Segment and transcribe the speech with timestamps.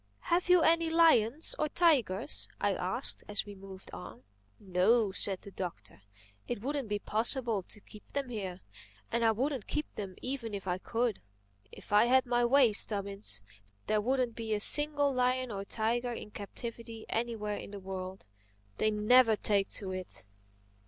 [0.33, 4.23] "Have you any lions or tigers?" I asked as we moved on.
[4.59, 6.01] "No," said the Doctor.
[6.47, 10.79] "It wouldn't be possible to keep them here—and I wouldn't keep them even if I
[10.79, 11.21] could.
[11.71, 13.41] If I had my way, Stubbins,
[13.85, 18.25] there wouldn't be a single lion or tiger in captivity anywhere in the world.
[18.77, 20.25] They never take to it.